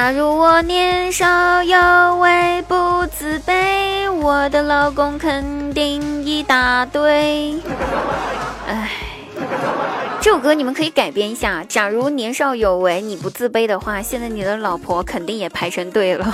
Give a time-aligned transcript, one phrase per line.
[0.00, 7.60] 假如我年少有为不自卑，我的老公肯定一大堆。
[8.68, 8.92] 哎，
[10.20, 11.64] 这首歌你们可以改编一下。
[11.68, 16.32] 假如年少有为你不自卑的话，现在你的老婆肯定也排成队了。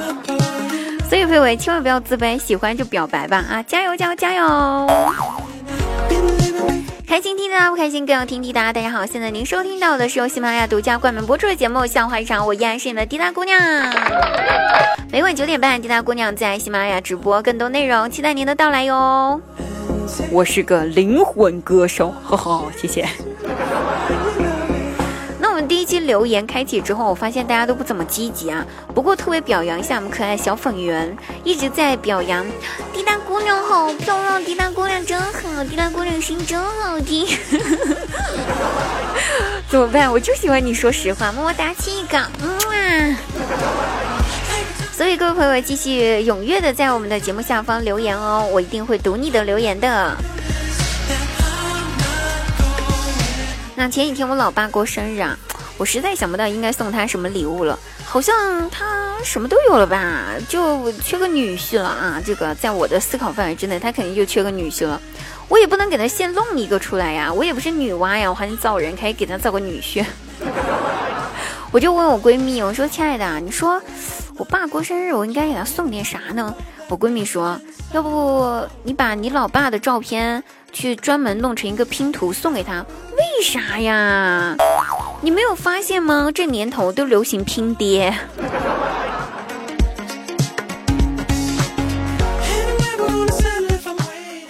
[1.08, 3.62] 所以，佩伟千万不要自卑，喜欢就表白吧啊！
[3.62, 4.86] 加油，加油，加油！
[7.06, 8.72] 开心听的不开心更要听滴答。
[8.72, 13.56] 大家好，现在您收听到的是由喜马拉雅独家冠名播出的节目《笑话日常》，我依然是你的滴答姑娘。
[15.12, 19.40] 每晚九点半，滴答姑娘在喜马拉雅直播更多内容，期待您的到来哟。
[20.32, 23.08] 我是个灵魂歌手，呵呵，谢谢。
[25.86, 28.66] 第一期留言开启之后，我发现大家都不怎么积极啊。
[28.92, 32.44] 不过特别表扬一下我们可爱小粉圆，一直在表扬
[32.92, 37.24] 滴答姑娘好漂亮，滴答姑娘真好，滴答姑娘声音真好听。
[39.68, 40.10] 怎么办？
[40.10, 42.18] 我就喜欢你说实话，么么哒亲一个，
[42.72, 43.16] 嗯。
[44.92, 50.16] 所以各位朋友继续踊跃的在我们的节目下方留言哦，我一定会读你的留言的。
[53.76, 55.38] 那前几天我老爸过生日啊。
[55.78, 62.22] 我实在想不到应该送他什么礼物了，好像他什么都有了吧，就缺个女婿了啊！
[62.24, 65.00] 这个在我的思考范围之内，他肯定就缺个女婿了。
[65.48, 70.04] 我也不能给他现弄一个出来呀，我也不是女娲呀，我还能造人，可以给他造个女婿。
[71.70, 73.80] 我就问我闺蜜，我说：“亲爱的，你说
[74.38, 76.54] 我爸过生日，我应该给他送点啥呢？”
[76.88, 77.60] 我闺蜜说
[77.92, 82.86] ：“要不你把你老爸的照片去专门弄成一个拼图送给他？
[83.16, 84.56] 为啥呀？”
[85.22, 86.30] 你没有发现吗？
[86.32, 88.14] 这年头都流行拼爹。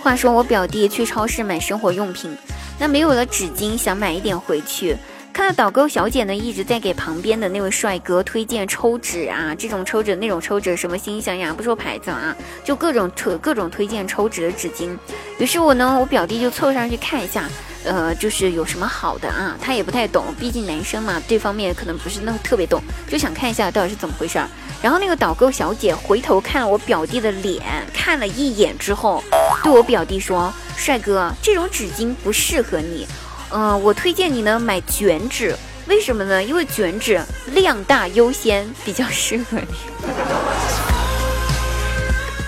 [0.03, 2.37] 话说我表弟去超市买生活用品，
[2.79, 4.97] 那没有了纸巾，想买一点回去。
[5.37, 14.97] 看到导购小姐呢，一直在给旁边的那位帅哥推荐抽纸啊，这种抽纸那种抽纸，什么心想呀，不说牌子啊，就各种推各种推荐抽纸的纸巾。
[15.37, 17.51] 于是我呢，我表弟就凑上去看一下，
[17.85, 24.49] 呃，就是有什么好的啊，他也不太懂，毕竟男生嘛，这方面可能不是那么特别懂，就想看一下到底是怎么回事儿。
[24.81, 29.23] 然后那个导购小姐回头看了我表弟的脸，看了一眼之后，
[29.63, 33.07] 对我表弟说：“帅哥，这种纸巾不适合你。”
[33.53, 36.43] 嗯，我推荐你呢买卷纸，为什么呢？
[36.43, 39.67] 因为卷纸量大优先，比较适合你。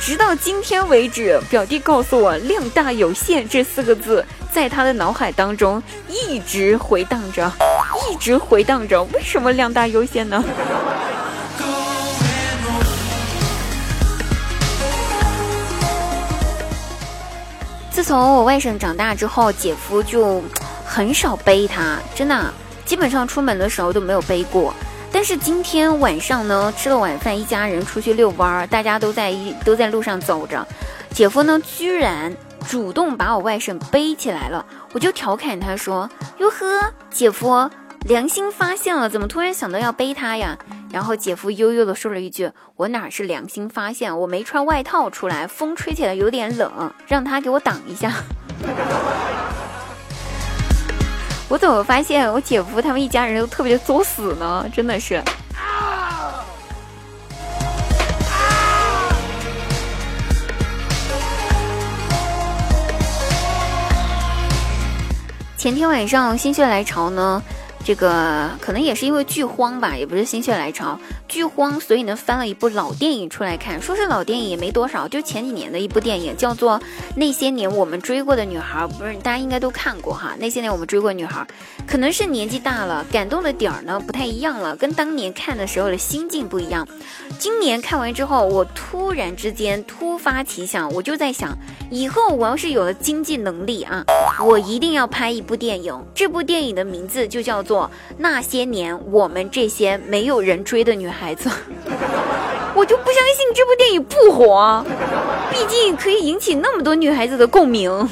[0.00, 7.50] 直到今天为止，表弟告诉我“量大有限”这四个字，在他的脑海当中一直回荡着，
[8.10, 9.02] 一直回荡着。
[9.12, 10.42] 为什么量大优先呢？
[17.90, 20.42] 自从我外甥长大之后，姐夫就。
[20.88, 22.52] 很少背他，真的，
[22.86, 24.72] 基本上出门的时候都没有背过。
[25.12, 30.66] 但是今天晚上呢，吃了晚饭，一家人出去遛弯儿，大家都在一都在路上走着，
[31.10, 32.34] 姐夫呢居然
[32.66, 37.70] 主动把我外甥背起来了，我就调侃他说：“哟呵，姐夫
[38.06, 40.58] 良心发现了，怎么突然想到要背他呀？”
[40.90, 48.12] 然后姐夫悠悠的说了一句：“我哪是良心发现，我没穿外套出来，风吹起来有点冷，让他给我挡一下。”
[51.48, 54.66] 我怎么发现我姐夫他们一家人都特别作死呢？
[54.72, 55.22] 真的是。
[65.56, 67.42] 前天晚上心血来潮呢。
[67.84, 70.98] 这个可能也是因为剧荒吧，也不是心血来潮，
[71.28, 73.80] 剧荒，所以呢翻了一部老电影出来看。
[73.80, 76.72] 说是老电影也没多少，就前几年的一部电影，叫做
[77.14, 80.34] 《那些年我们追过的女孩》，不是大家应该都看过哈。
[80.38, 81.46] 那些年我们追过女孩，
[81.86, 86.86] 可能是年纪大了，感动的点儿呢不太一样了，跟当年看的时候的心境不一样。
[87.38, 91.56] 今年看完之后，我突然之间突发奇想，我就在想，
[91.90, 94.04] 以后我要是有了经济能力啊，
[94.44, 95.94] 我一定要拍一部电影。
[96.14, 97.90] 这部电影的名字就叫做。
[98.20, 101.50] 那些年，我们这些没有人追的女孩孩子，
[102.74, 104.84] 我就不相信这部电影不火。
[105.50, 108.08] 毕竟可以引起那么多女孩子的共鸣。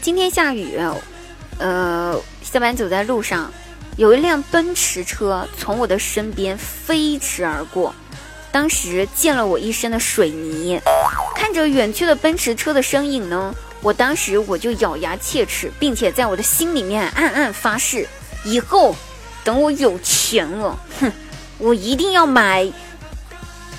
[0.00, 0.78] 今天下雨，
[1.58, 3.52] 呃，下班走在路上。
[3.96, 7.94] 有一辆奔驰车从我的身边飞驰而过，
[8.52, 10.80] 当时溅了我一身的水泥。
[11.34, 18.06] 看着远去的奔驰车的身影呢，我当时我就咬牙切齿，并且在我的心里面暗暗发誓：
[18.44, 18.94] 以后
[19.42, 21.10] 等我有钱了，哼，
[21.58, 22.70] 我一定要买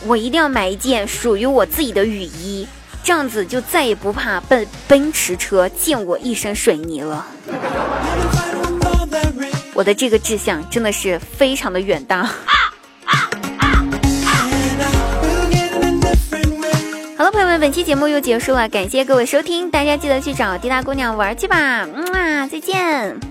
[0.05, 2.67] 我一定要买一件属于我自己的雨衣，
[3.03, 7.27] 这样子就再也不怕奔奔驰车溅我一身水泥了。
[9.73, 12.29] 我的这个志向真的是非常的远大。
[17.61, 23.30] 本期节目又结束了，感谢各位收听，大家记得去找滴答姑娘玩去吧，嗯啊，再见。